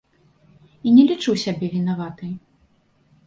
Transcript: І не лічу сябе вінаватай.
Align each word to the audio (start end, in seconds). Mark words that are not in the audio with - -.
І 0.87 0.93
не 0.95 1.03
лічу 1.11 1.35
сябе 1.43 1.69
вінаватай. 1.75 2.31